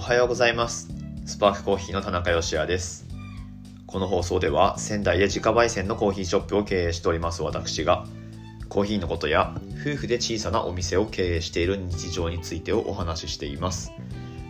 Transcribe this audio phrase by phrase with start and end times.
[0.00, 0.88] おはようございます。
[1.26, 3.04] スパークコーヒーの田中芳也です。
[3.86, 8.06] この放送では仙台で自家焙煎のコーヒーショップを経営しております私が
[8.70, 13.92] コーヒーのことや夫婦で小さなお店を経営している日常についてをお話ししています。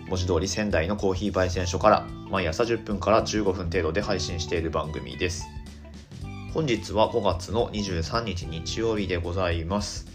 [0.07, 5.48] 文字通り仙台のコーヒー焙煎所から毎朝10分から15分程度で配信している番組です。
[6.55, 10.10] 本日は5月の23日日曜日でございます。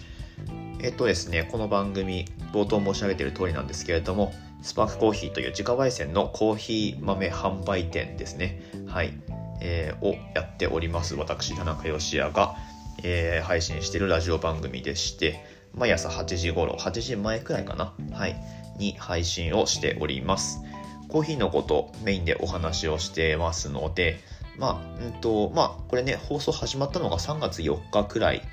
[0.86, 8.62] えっとですね、この番組、冒頭申し上げている通りなんですけれども、スパークコーヒーという自家焙煎のコーヒー豆販売店ですね。
[8.86, 9.20] はい。
[9.62, 11.16] えー、をやっております。
[11.16, 12.54] 私、田中義也が、
[13.02, 15.44] えー、配信しているラジオ番組でして、
[15.74, 17.96] 毎朝8時頃、8時前くらいかな。
[18.12, 18.36] はい。
[18.78, 20.62] に配信をしております。
[21.10, 24.20] コーヒーのことメインでお話をしてますので、
[24.60, 28.44] まあ、うんと、まあ、これね、放送始まったのが3月4日くらい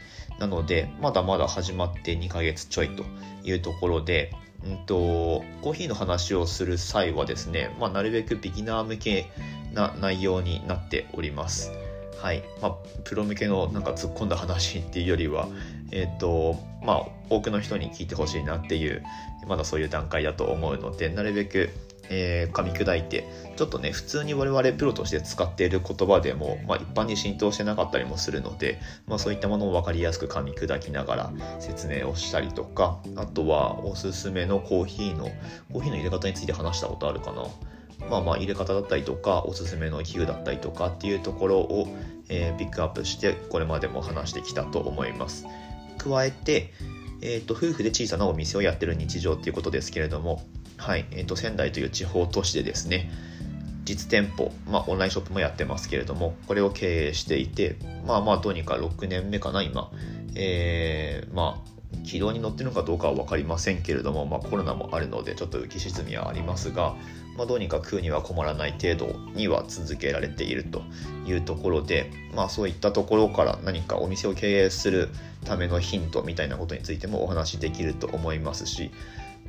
[0.43, 3.05] なので、まだまだ始まって2ヶ月ちょいと
[3.45, 4.33] いうところで、
[4.67, 9.31] うんと、コーヒーの話をする際はですね、まあ、なるべくビギナー向け
[9.73, 11.71] な内容になっております。
[12.21, 12.43] はい。
[12.61, 15.47] まあ、プロ向けのなんか突っ込んだ話っていうよりは、
[15.93, 19.05] えっ、ー、と、まあ、多くの人に聞いてほしいなっていう、
[19.47, 21.71] まだそういう段階だと思うので、なるべく
[22.15, 35.31] えー、噛み砕いてちょっとね普通に我々プロとして使っている言葉でも、まあ、一般に浸透してなかったりもするので、まあ、そういったものを分かりやすく噛み砕きながら説明をしたりとかあとはおすすめのコーヒーの
[35.73, 37.45] コーヒーの入れ方について話したことあるかな。
[38.11, 41.87] まあまあ入れ方だったりとかおすすめの器具だったりとかっていうところを、
[42.29, 45.47] え、ピックアップしてこれまでも話してきたと思います。
[45.99, 46.73] 加えて
[47.25, 50.43] えーと、夫婦で小さなお店をやってる日常っていうことですけれども、
[50.83, 53.09] はいえーと、仙台という地方都市でですね
[53.85, 59.93] 実店舗、まあ、オンラインショップもやってますけれどもこれを経営していてまあまあどうにか6年目かな今、
[60.35, 61.73] えー、まあ
[62.05, 66.97] 軌道に乗ってるのかどうかは分かりませんけれども、まあ、コロナもあるのでちょっと浮き沈みはありますが、
[67.37, 70.83] まあ、どうにか食うには困らない程度には続けられていると
[71.27, 75.11] いうところで、まあ、そういったところから何かお店を経営する
[75.45, 78.91] ためのヒントみたいなことについてもお話しできると思いますし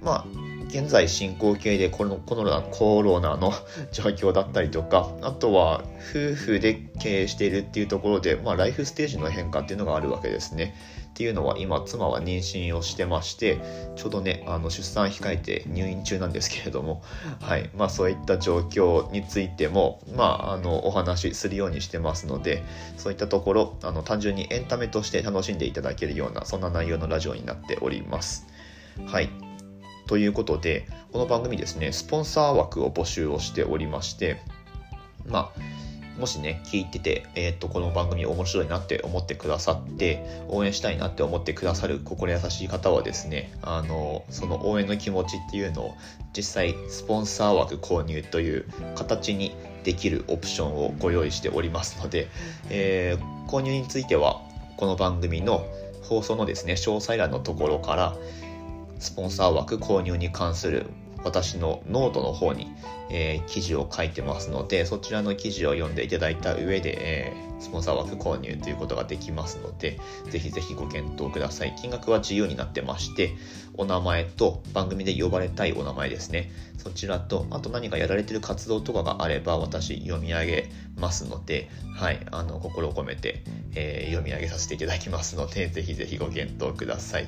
[0.04, 0.26] まあ
[0.74, 3.54] 現在進行形でこのコロナコロナの
[3.94, 10.76] 状況だったりとかあとは夫婦で経営しているっていうところで、まあ、ライフステージの変化っていうのがあるわけですね。
[11.12, 13.60] っていうのは今妻は妊娠をしてまして
[13.96, 17.04] ちょうどねあの出産控えて入院中なんですけれども、
[17.40, 22.64] はいまあ、そういった状況についても、まあ、あのお話しするようにしてますので
[22.98, 28.48] そういったところあの単純にエンタメとして楽しんでいただけるようなそんな内容のラジオになっております。
[29.06, 29.43] はい
[30.08, 34.42] ということで、この番組ですね、スポンサー枠を募集をしておりまして、
[35.28, 45.96] まあ、もしね、聞いてて、えっ、と、この番組面白いなって思ってくださって、応援したいなって思ってくださる心優しい方はですね、あの、その応援の気持ちっていうのを、
[46.36, 48.66] 実際、スポンサー枠購入という
[48.96, 52.28] 形にできるオプションをご用意しておりますので、
[52.70, 54.42] えー、購入については、
[54.78, 55.66] この番組の
[56.04, 58.16] 放送のですね、詳細欄のところから、
[59.04, 60.86] スポンサー枠購入に関する
[61.26, 62.74] 私のノートの方に、
[63.10, 70.00] えー、記事を書いてますので、そちらの記事を読んでいただいた上で、えー、スポンサー枠購入ということができますので、
[70.30, 71.76] ぜひぜひご検討ください。
[71.80, 73.32] 金額は自由になってまして、
[73.76, 76.52] お名前と番組で呼ばれたいお名前ですね。
[76.78, 87.28] そちらと、あと何かやられてる活動とかがあれば、私読み上げますので、はい、あの、心を込めて、えー、読み上げさせていただきますので、 ぜひぜひご検討ください。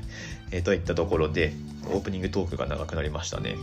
[0.51, 1.53] えー、といったところで、
[1.88, 3.55] オープニングトークが長くなりましたね。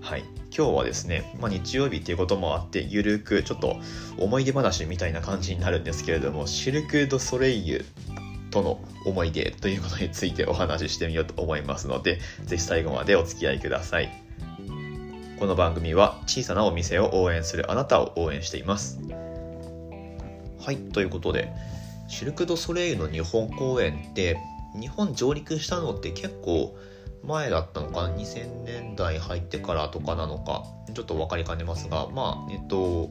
[0.00, 0.24] はい。
[0.56, 3.76] 今日はですね、まあ、日曜日っていうこともあって、ゆるく、ちょっと
[4.18, 7.84] 思い出話みたいな感じになるんですけれども、シルク・ド・ソレイユ
[8.50, 14.10] との思い出ということについてお話ししてみようと思いますので、ぜひ最後までお付き合いください。
[15.38, 18.98] この番組は小さなお店を応援するあなたを応援しています。
[20.60, 21.52] はい、ということで、
[22.08, 24.38] シルク・ド・ソレイユの日本公演って
[24.78, 26.76] 日本上陸したのって結構
[27.22, 33.10] 前だったのかな？2000年代入ってからとかなのかちょっと分かりかねますがまあえっと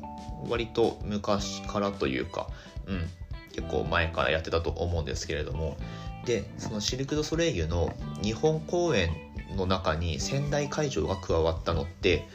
[0.50, 2.48] 割と昔からというか
[2.88, 3.08] うん
[3.54, 5.78] 結構前からやってたと思うんですけれども
[6.26, 9.10] でそのシルク・ド・ソレイユの日本公演
[9.56, 12.28] の中に仙台会場が加わったのって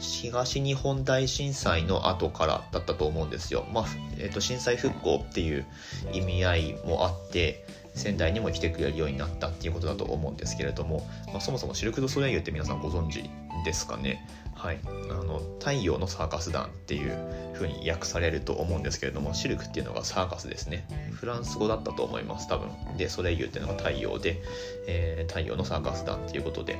[0.00, 3.66] 東日本大震災の後からだったと思うんですよ。
[3.72, 3.84] まあ、
[4.18, 5.66] えっ、ー、と、震災復興っていう
[6.12, 7.64] 意味合いもあって、
[7.94, 13.28] 仙台にも来てくれるようになったっていうことだと思うんですけれども、まあ、そもそもシルク・ド・ソレイユって皆さんご存知
[13.64, 14.26] ですかね？
[14.60, 14.80] はい。
[15.10, 17.16] あの、太陽のサーカス団っていう
[17.54, 20.86] 風に訳されると思うんですけれども、シルクっていうのがサーカスですね。
[21.14, 22.68] フランス語だったと思います、多分。
[22.98, 24.42] で、ソレイユっていうのが太陽で、
[24.86, 26.78] えー、太陽のサーカス団っていうことで、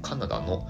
[0.00, 0.66] カナダの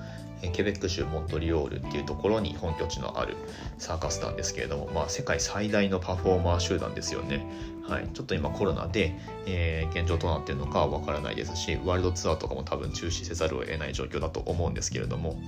[0.53, 3.37] ケベック州モントリオールっていうところに本拠地のある
[3.79, 7.47] サーカス団ですけれども、まあ、世界最大のパフォーマー集団ですよね。
[7.89, 9.15] はい、ちょっと今コロナで、
[9.47, 15.41] えー、現状どうなってるのかわからないですしワールドツアーとかも多分中止せざるを得ない状況だと思うんですけれども、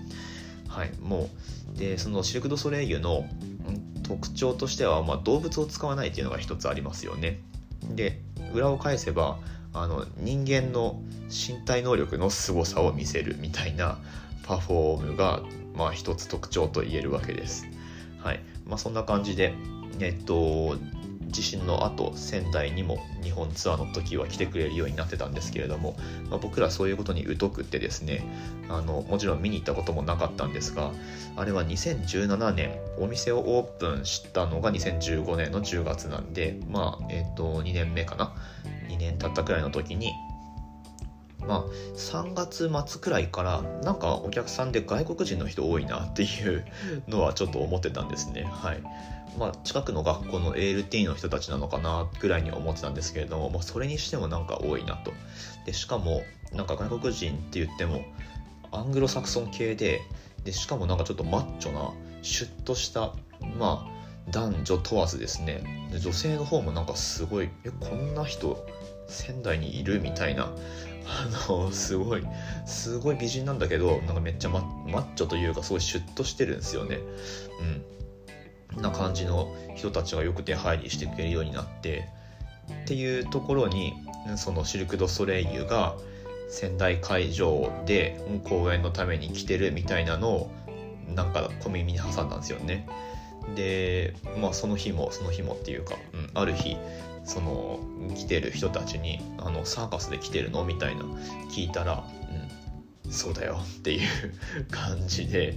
[0.71, 1.29] はい、も
[1.75, 3.25] うでそのシルク・ド・ソレイユの
[4.05, 7.41] 特徴としては、まあ、動物を使わないっていうのが一つありますよね。
[7.95, 8.21] で
[8.55, 9.39] 裏を返せば
[9.73, 13.99] あの人間の身体能力の凄さを見せるみたいな
[14.45, 15.43] パフォームが、
[15.77, 17.67] まあ、一つ特徴と言えるわけです。
[18.19, 19.55] はいまあ、そんな感じで、
[19.99, 20.77] えっと、
[21.31, 25.97] 地震の後仙台にも日本ツアーの時は来てくれるようになってたんですけれども、
[26.29, 28.25] まあ、僕らそういうことに疎くってですね
[28.69, 30.93] あのもちろん見に行ったこともなかったんですが
[31.37, 38.35] あれは2017年お店をオープンしたのが2015年の10月なんでまあえっ、と2年目かな
[38.89, 40.13] ？2年経ったくらいの時に
[41.47, 41.65] まあ、
[41.97, 46.65] 3月末くらいからなんかお客さんで外国人の人多いなっていう
[47.09, 48.45] のはちょっと思ってたんですね。
[48.45, 48.83] はい。
[49.39, 55.13] まあ、近くの学校の ALT の人たちなのかなぐらいに思ってたんですけれども、まあ、それにしてもなんか多いなと
[55.67, 56.23] でしかも
[56.53, 58.03] なんか外国人って言っても
[58.73, 60.01] アングロサクソン系で
[60.45, 61.93] でしかもなんかちょっとマッチョな
[62.23, 63.13] シュッとした
[63.59, 68.65] まあ男女問わずですね女性の方もなんかすごいえこんな人
[69.09, 70.53] 仙台にいるみたいな
[71.49, 72.23] あのすごい
[72.67, 76.99] すごい美人なんだけどなんかめっちゃマッチョというかすごいシュッとしてるんですよね
[78.75, 82.09] うんな感じの人たちがよく出入りしてくれるようになって
[82.85, 83.95] っていうところに
[84.37, 85.97] そのシルク・ド・ソレイユが
[86.49, 90.51] 仙台会場で公演のために来てるみたいなのを
[91.15, 92.87] なんか小耳に挟んだんですよね。
[93.57, 96.77] でまあその日もその日もっていうか、うん、ある日
[97.25, 97.81] その
[98.15, 101.03] 来てる人たちに「あのサーカスで来てるの?」みたいな
[101.51, 102.05] 聞いたら
[103.05, 104.09] うんそうだよっていう
[104.71, 105.57] 感じで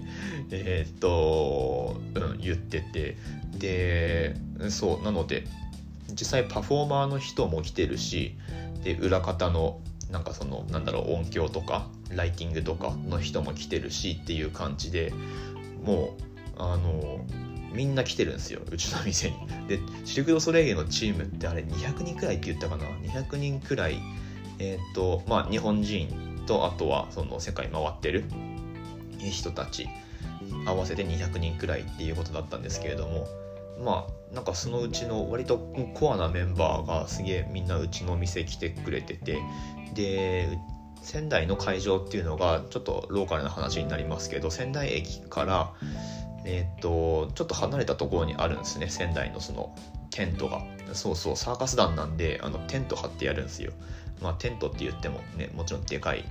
[0.51, 3.17] えー、っと、うん、言ってて
[3.57, 4.35] で
[4.69, 5.45] そうなので
[6.09, 8.35] 実際パフォーマーの人も来てるし
[8.83, 9.79] で裏方の
[10.11, 15.11] なんかそのなんだろう音響とかライティングとかの人も来てるしっていう感じで
[15.83, 16.15] も
[16.57, 17.25] うあの
[17.73, 19.35] みんな来てるんですようちの店に。
[19.67, 23.99] でシルク・ド・ソレイユのチームってあれ200人くらいって言ったかな？200人くらい
[24.59, 28.25] えー、っとまあ日本人とあとはその世界回ってる
[29.19, 29.87] 人たち
[30.65, 33.27] 合わせて200人くらいっていうことだったんですけれども
[33.83, 35.57] まあなんかそのうちの割と
[35.93, 39.39] コアなメンバーがすげえみんなうちのお店来てくれてて
[39.93, 40.57] で
[41.01, 45.73] 仙台の会場っていうのがちょっとローカルな話になりますけど仙台駅から
[46.45, 48.89] えっ、とちょっと離れたところにあるんですね。
[48.89, 49.75] 仙台のその
[50.11, 50.63] テントが。
[50.93, 53.71] そうそうサーカス団なんであのテント張ってやるんですよ。
[54.21, 56.23] まあ、テントって言ってもねもちろんでかい、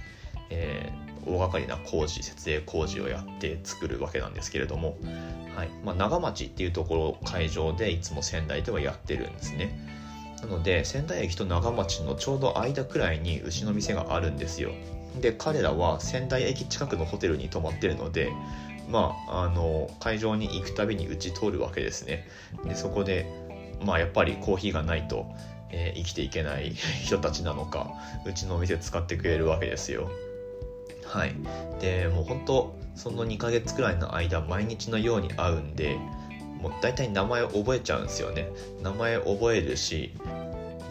[0.51, 4.97] えー、大掛かりな工事設営工事をやって作るわけなんですけれども、
[5.57, 5.69] はい。
[5.85, 9.77] まあ、長町っていうところ会場でいつも仙台ではやってるんですね。
[10.43, 14.71] なので仙台駅と長町のちょうど間くらいにうちの店があるんですよ。
[15.21, 18.33] で彼らは仙台駅近くのホテルに泊まってるので
[18.89, 22.27] まあ、あの会場に行くたびにうち通るわけですね。
[22.65, 23.27] でそこで
[23.85, 25.27] まあやっぱりコーヒーがないと
[25.73, 27.91] えー、生きていけない 人たちなのか
[28.25, 30.11] うちのお店使ってくれるわけですよ。
[31.05, 31.35] はい。
[31.81, 35.97] でもう本当その2ヶ月くらいの間毎日のように会うんで
[36.61, 38.49] もう大体名前を覚えちゃうんですよね。
[38.83, 40.15] 名前覚えるし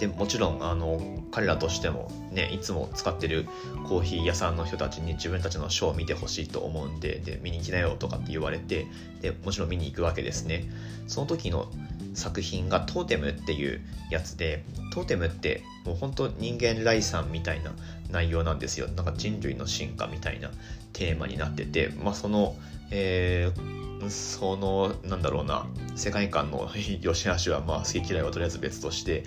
[0.01, 3.47] でもちろんあの彼らとしてもねいつも使ってる
[3.87, 8.87] コーヒー屋さんの人たちに自分たちのショーを見てほしいと思うんでで見に来なよとかって言われて
[9.21, 10.65] でもちろん見に行くわけですね。
[11.05, 11.71] その時の
[12.15, 13.79] 作品がトーテムっていう
[14.09, 17.71] やつでトーテムってもう本当人間来産みたいな
[18.09, 18.87] 内容なんですよ。
[18.87, 20.49] なんか人類の進化みたいな
[20.93, 22.55] テーマになってて、まあ、その、
[22.89, 26.69] えー、そのなんだろうな世界観の
[27.01, 29.23] 良し悪しはまあ好き嫌いはとりあえず別として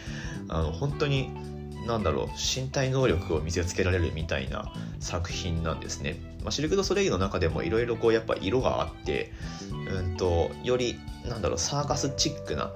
[0.49, 1.31] あの本当に
[1.87, 6.16] なんだろう身体能力を見せつけられるみたいな作品なんですね。
[6.43, 9.33] まあ、シルク・ド・ソレイユの中でもいろいろこうやっぱ色があって、
[9.90, 12.73] うんと、よりなんだろうサーカスチックな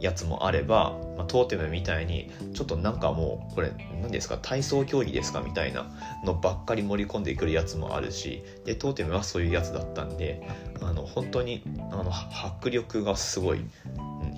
[0.00, 5.86] やつもあれば、まあ、トーテムみたいにちょっとなんかもうこれ何ですか体操競技ですかみたいな
[6.24, 10.42] のばっかり盛り込んでくるやつもあるしでトーテムはそういうやつだったんで
[10.80, 13.60] あの本当にあの迫力がすごい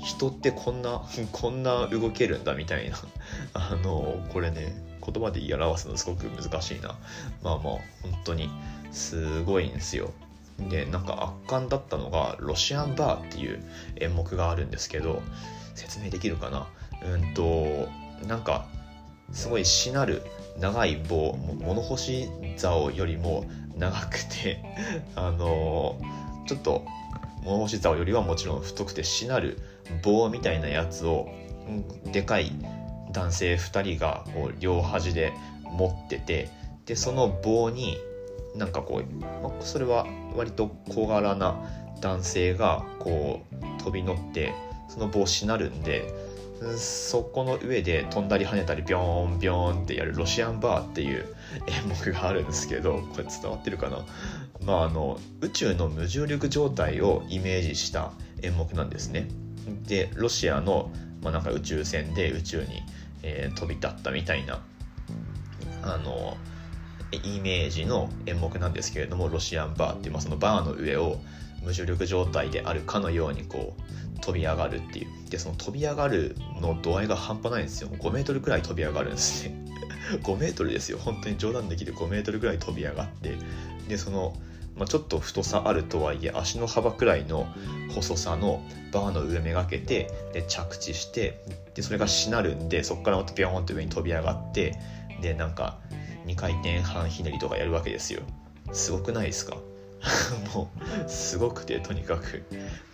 [0.02, 1.02] 人ってこんな
[1.33, 2.97] こんな動けるんだみたいな
[3.55, 4.75] あのこれね
[5.05, 6.99] 言葉で言い表すのすごく難しいな。
[7.43, 7.81] まあまあ本
[8.25, 8.50] 当に
[8.93, 10.12] すごいんですよ。
[10.69, 13.62] でなんか圧巻だったのがロシアンバーっていう
[13.97, 15.23] 演目があるんですけど
[15.75, 16.69] 説明できるかな？
[17.12, 17.88] うんと
[18.26, 18.67] なんか
[19.33, 20.23] すごいしなる
[20.59, 24.62] 長い棒物干し竿よりも長くて
[25.14, 26.85] あのー、ちょっと
[27.43, 29.59] 物干し竿よりはもちろん太くてしなる
[30.02, 31.29] 棒みたいなやつを
[32.12, 32.52] でかい
[33.12, 35.33] 男性2人がこう両端で
[35.64, 36.50] 持ってて
[36.85, 37.97] でその棒に
[38.57, 41.61] なんかこう、それは割と小柄な
[42.00, 44.52] 男性がこう飛び乗って
[44.88, 46.12] その棒しなるんで
[46.76, 51.25] そこの上で飛んだり跳ねたりビョーンビョーンってやるロシアンバーっていう
[51.66, 54.04] 演目があるんですけどこれ伝わってるかな？
[54.64, 59.28] まああの宇宙の無重力状態をイメージした演目なんですね。
[59.87, 60.90] でロシアの、
[61.23, 62.83] まあ、なんか宇宙船で宇宙に、
[63.23, 64.61] えー、飛び立ったみたいな
[65.83, 66.37] あの
[67.12, 71.21] イメージの演目なんですけれどもロシアンバーっていう、そのバーの上を
[71.62, 73.76] 無重力状態であるかのようにこ
[74.17, 75.09] う飛び上がるっていう。
[75.31, 77.88] でその飛び上がるの度合いが半端ないんですよ。
[77.88, 79.71] 5メートルくらい飛び上がるんですね。
[80.19, 83.37] 5メートルですよ本当に冗談できる5メートルくらい飛び上がって
[83.88, 84.35] でその、
[84.76, 87.47] まあ、ちょっと太さあるとはいえ足の幅くらいの
[87.95, 88.62] 細さの
[88.93, 91.40] バーの上めがけてで着地して
[91.75, 94.79] でそれがしなるんでそこからまたピョーンって上に飛び上がって
[95.23, 95.79] でなんか
[96.27, 98.23] 2回転半ひねりとかやるわけですよ。
[98.73, 99.57] すごくないですか？
[100.55, 100.71] も
[101.07, 102.45] うすごくてとにかく。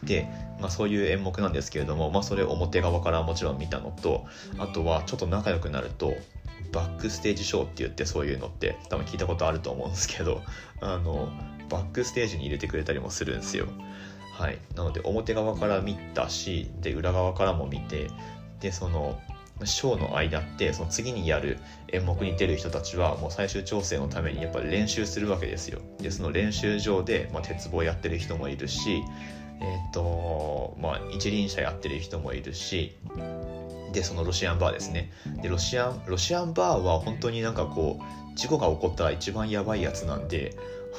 [0.02, 0.26] で、
[0.61, 4.26] まあ、そういう演目なんですけれども、まあ、それ表側からもちろん見たのと
[4.59, 6.16] あとはちょっと仲良くなると
[6.73, 10.42] バックステージショーって言ってそういうのって多分聞いたことあると思うんですけど
[10.80, 11.28] あの
[11.68, 13.66] バックステージに入れてくれたりもするんですよ。
[14.33, 14.59] はい。
[14.75, 18.09] なので表側から見たしで裏側からも見て
[18.61, 19.18] でその
[19.64, 21.58] ショーの間ってその次にやる
[21.88, 29.02] 演目に出る人たちはもう最終調整のためにやっぱり練習するわけですよでその練習場で、まあ、鉄棒やってる人もいるし
[29.60, 32.96] えっ、ー、とまあ一輪車やってる人もいるし
[33.92, 35.10] でそのロシアンバーですね
[35.40, 40.54] でロシアンロシアンバーは本当になんかこう事故が起こったら一番やばいやつなんで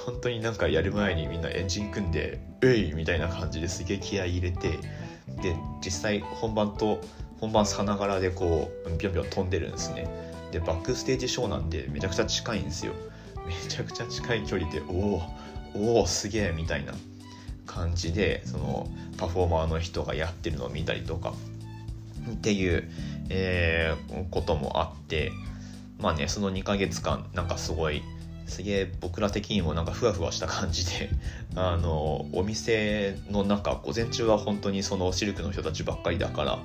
[0.05, 4.69] 本当になんかやる前にみんなエンジン組んで「えい!」みたいな感じですげえ気合い入れて
[5.41, 6.99] で実際本番と
[7.39, 10.07] 本番さながらでこうビョンビョン飛んでるんですね。
[10.51, 12.93] でバックステージショーなんでめちゃくちゃ近いんですよ。
[13.45, 15.21] めちゃくちゃ近い距離でおお
[15.75, 16.93] おおすげえみたいな
[17.65, 21.33] 感じでそのパフォーマーの人がやってるのを見たりとか
[22.31, 22.89] っていう、
[23.29, 25.31] えー、こともあって
[25.99, 28.01] まあねその2ヶ月間なんかすごい
[28.47, 31.09] すげえ僕ら的にもなんかふわふわした感じで
[31.55, 36.59] あのお店の中午前中は本当にそのシルクの人たちばっかりだから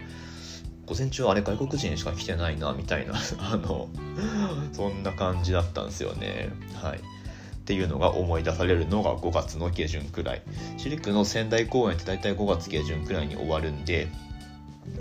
[0.86, 3.88] 午前中あれ外国人しか来てないなみたいな あの
[4.72, 6.50] そんな感じだったんですよね。
[6.74, 6.98] はい。
[6.98, 10.42] っていうのが思い出されるのが5月の下旬くらい。
[10.78, 14.08] シルクの仙台公演って大体5月下旬くらいに終わるんで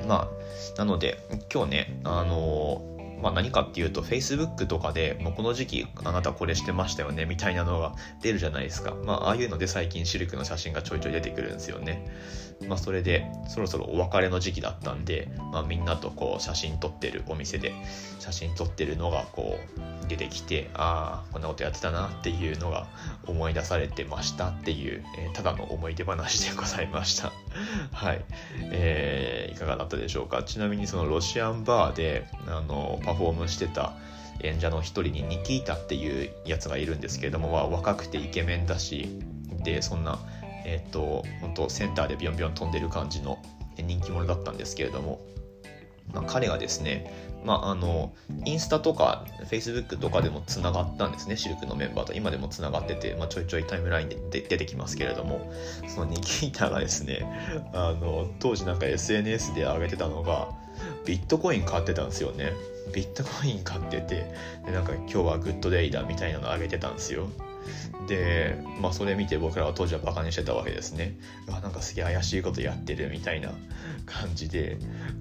[0.08, 0.28] ま
[0.76, 1.18] あなので
[1.52, 2.82] 今日ねあの
[3.22, 12.10] まあ、何かっていうと Facebook とかでもうこの時期あなたこれしてましたよねみたいなのが出るじゃないですか、まあ、ああいうので最近シルクの写真がちょいちょい出てくるんですよね、
[12.68, 17.74] まあ、それでそろそろお別れの時期だったんで、まあ、みんなとこう写真撮ってるお店で
[18.20, 22.88] 写真撮ってるのがこう出てきてああこんなことやってたなっていうのが
[23.28, 27.32] 思い出されてましたっていう、えー、ただの思い出話でございました。
[27.92, 28.24] はい、
[28.72, 30.44] えー、いかがだったでしょうか？
[30.44, 33.94] ちなみにそのロシアンバーであのパフォームしてた
[34.42, 39.10] 演者の一人にニキータっていうやつがいるんですけれども、まあ、若くてイケメンだし
[39.64, 40.20] でそんな
[40.66, 43.40] えっ、ー、と本当センターでビョンビョン飛んでる感じの
[43.78, 45.20] 人気者だったんですけれども、
[46.14, 48.14] まあ、彼がですねまあ、あの
[48.46, 52.14] インスタとかフェイスブックとかでもつながったんですねシルクのメンバーと。
[52.14, 55.52] 今でもつながってて、まあ、ちょいちょいタイムラインで出てきますけれども。
[55.88, 57.26] そのニキータがですね
[57.74, 60.50] あの当時なんか SNS で上げてたのが
[61.06, 62.54] ビットコイン買ってたんですよね。
[62.94, 64.34] ビットコイン買ってて
[64.66, 67.28] でなんか今日はグッドデイだみたいなの上げてたんですよ。
[68.08, 71.16] で、まあ、それ見て僕らは当時はバカにしてたわけですね。
[71.48, 73.52] うわなんかすげえ怪しいことやってるみたいな
[74.06, 74.78] 感じで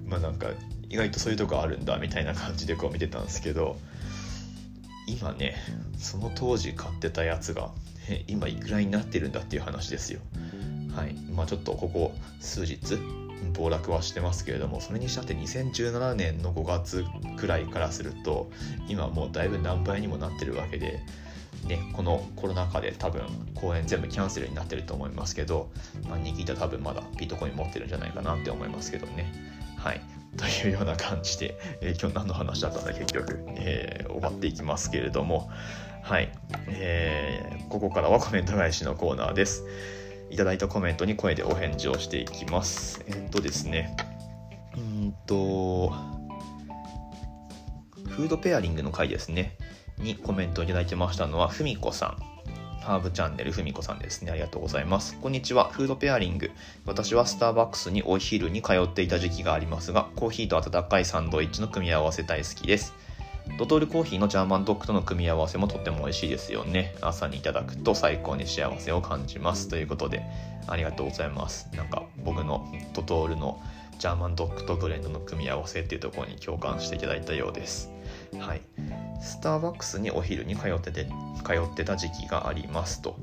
[0.07, 0.47] まあなんか
[0.89, 3.77] 意外とそういうとこあるんだみたいな感じでこう見てたんですけど
[5.07, 5.55] 今ね
[5.97, 7.71] その当時買ってたやつが
[8.27, 10.19] 今いくらになってるんだっていう話ですよ。
[10.95, 11.13] はい。
[11.33, 12.97] まあちょっとここ数日
[13.53, 17.05] 暴落はしてますけれどもそれにしたって2017年の5月
[17.37, 18.49] くらいからすると
[18.87, 20.99] 今もうだいぶ何倍にもなってるわけで、
[21.65, 23.21] ね、このコロナ禍で多分
[23.55, 25.71] 公演全部キャンセルになってると思いますけど、
[26.09, 29.31] まあ、ニキー多分まだビートコイン持ってるんじゃないかなって思いますけどね。
[29.77, 30.01] はい。
[30.37, 35.49] というような感じで、えー、今日何の話だったんだ結局、えー、終わっていきますけれども。
[36.03, 36.31] はい、
[36.67, 39.63] えー、ここからはコメント返しのコーナーです。
[40.31, 43.03] いただいたコメントに声でお返事をしていきます。
[43.07, 43.95] えっとですね、
[44.75, 45.89] うんと、
[48.07, 49.57] フードペアリングの回ですね。
[50.01, 52.31] にコメントをいただいてましたのはふみこさん
[52.81, 54.31] ハーブチャンネルふみこさんですね。
[54.31, 55.15] ありがとうございます。
[55.21, 55.69] こんにちは。
[55.69, 56.49] フードペアリング。
[56.85, 62.95] 私はスターバックスにお昼に通っていた時期がありますが、コーヒーと温かいサンドイッチの組み合わせ大好きです。
[63.59, 66.95] ドトールコーヒーのジャーマンドッグとの組み合わせもとっても美味しいですよね。
[67.01, 69.67] 朝にいただくと最高に幸せを感じます。
[69.67, 70.23] ということで、
[70.65, 71.69] ありがとうございます。
[71.75, 73.61] なんか僕のドトールの
[73.99, 77.91] ジャーマンドッグとブレンドの組み合わせっていうところに共感していただいたようです。
[78.39, 78.61] はい。
[79.21, 81.05] スターバックスにお昼に通ってて、
[81.45, 83.15] 通ってた時期がありますと。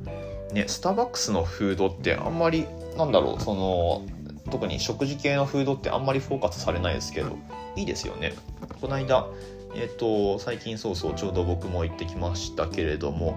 [0.53, 4.07] ね、スターバックスのフードってあんまり、なんだろう、その、
[4.51, 7.37] 特に食事系のフードってあんまりフォーカスされないですけど、
[7.77, 8.33] いいですよね。
[8.81, 9.27] この間、
[9.75, 13.37] えっ、ー、と、最近そうそう、ちょうど僕も行ってきましたけれども、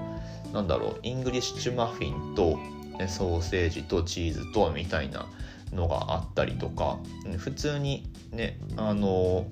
[0.53, 2.60] なんだろう、イングリッシュマフィンと、
[3.08, 5.25] ソーセージとチーズとみたいな
[5.74, 6.98] のがあったりとか、
[7.38, 9.46] 普通にね、あの、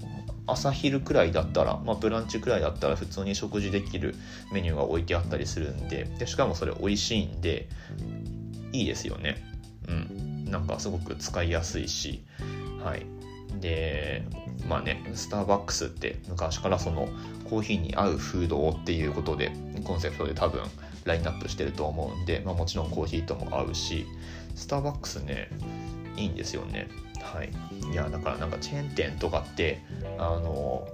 [0.51, 4.15] 朝昼くらいだったら、まあ、ブランチくらいだったら普通に食事できる
[4.51, 7.67] メニューが置いてあったりするんででしかもそれ美味しいんで
[8.71, 9.43] いいですよね。
[9.87, 10.45] うん。
[10.45, 12.23] なんかすごく使いやすいし。
[12.83, 13.05] はい。
[13.59, 14.23] で
[14.67, 17.09] まあねスターバックスって昔からその
[17.49, 19.51] コーヒーに合うフードをっていうことで
[19.83, 20.61] コンセプトで多分
[21.05, 24.05] ラインナップしてると思うんで、まあ、もちろんコーヒーとも合うし
[24.55, 25.49] スターバックスね
[26.19, 26.87] いいんですよね。
[27.21, 27.51] はい。
[27.91, 29.81] いやだからなんかチェーン店とかって
[30.17, 30.87] あの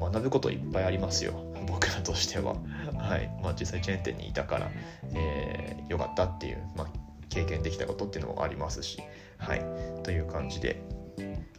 [0.00, 1.32] 学ぶこといっぱいありますよ。
[1.66, 2.54] 僕らとしては。
[2.96, 3.30] はい。
[3.42, 4.70] まあ実際チェーン店にいたから、
[5.14, 6.86] えー、よかったっていう、まあ、
[7.28, 8.98] 経験できたことっていうのもありますし。
[9.38, 9.62] はい。
[10.02, 10.82] という感じで。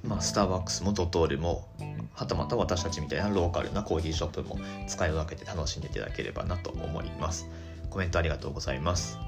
[0.04, 1.70] まあ、スターバックスもドトールも
[2.14, 7.48] はたまた私たちみたいなローカルなコーヒーショップも使い分けて楽しんでいただければなと思います。
[7.90, 9.20] コメントありがとうございます。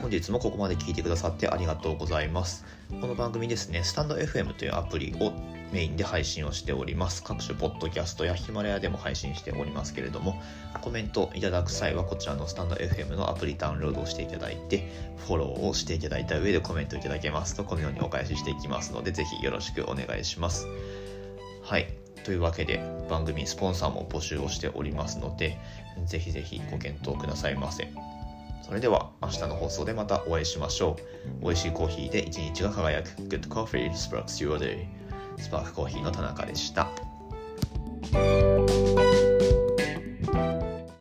[0.00, 2.64] 本日もここまで聞いてくださってありがとうございます。
[3.00, 5.32] この番組ですね、スタンド FM というアプリを
[5.72, 7.22] メインで配信をしております。
[7.24, 10.40] 各種ポッドキャストやヒマラヤでも配信しておりますけれども、
[10.80, 14.90] コメントいただく際はこちらのスタンド FM のアプリダウンロードをしていただいて、
[15.26, 20.66] フォローをしていただいた上でコメントいただけますと、このようにお返ししていきますので、ぜひよろしくお願いします。
[21.62, 21.88] はい。
[22.22, 25.58] というわけで番組スポンサーも募集をしておりますので、
[26.06, 27.88] ぜひぜひご検討くださいませ。
[28.66, 30.96] それでは明日の放送でまたお会いしましょ
[31.40, 31.44] う。
[31.44, 34.86] 美味しいコーヒーで一日が輝く Good Coffee Sparks Your Day
[35.38, 36.88] スパークコーヒーの田中でした。